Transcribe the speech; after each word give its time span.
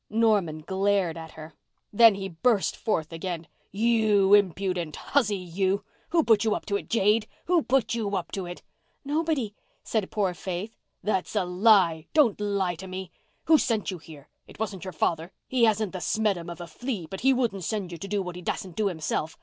Norman 0.09 0.61
glared 0.65 1.15
at 1.15 1.33
her. 1.33 1.53
Then 1.93 2.15
he 2.15 2.27
burst 2.27 2.75
forth 2.75 3.13
again. 3.13 3.45
"You 3.71 4.33
impudent 4.33 4.95
hussy—you! 4.95 5.83
Who 6.09 6.23
put 6.23 6.43
you 6.43 6.55
up 6.55 6.65
to 6.65 6.75
it, 6.75 6.89
jade? 6.89 7.27
Who 7.45 7.61
put 7.61 7.93
you 7.93 8.15
up 8.15 8.31
to 8.31 8.47
it?" 8.47 8.63
"Nobody," 9.05 9.53
said 9.83 10.09
poor 10.09 10.33
Faith. 10.33 10.75
"That's 11.03 11.35
a 11.35 11.45
lie. 11.45 12.07
Don't 12.15 12.41
lie 12.41 12.73
to 12.77 12.87
me! 12.87 13.11
Who 13.45 13.59
sent 13.59 13.91
you 13.91 13.99
here? 13.99 14.27
It 14.47 14.57
wasn't 14.57 14.85
your 14.85 14.91
father—he 14.93 15.65
hasn't 15.65 15.91
the 15.91 16.01
smeddum 16.01 16.49
of 16.49 16.59
a 16.59 16.65
flea—but 16.65 17.21
he 17.21 17.31
wouldn't 17.31 17.63
send 17.63 17.91
you 17.91 17.99
to 17.99 18.07
do 18.07 18.23
what 18.23 18.35
he 18.35 18.41
dassn't 18.41 18.73
do 18.75 18.87
himself. 18.87 19.37